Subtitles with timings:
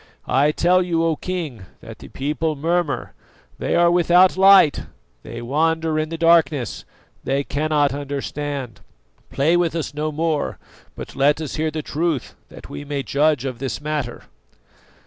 [0.25, 3.13] I tell you, O King, that the people murmur;
[3.59, 4.85] they are without light,
[5.21, 6.85] they wander in the darkness,
[7.23, 8.79] they cannot understand.
[9.29, 10.57] Play with us no more,
[10.95, 14.23] but let us hear the truth that we may judge of this matter."